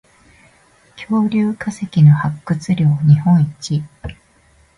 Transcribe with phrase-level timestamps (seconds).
[0.95, 3.83] 恐竜化石の発掘量日本一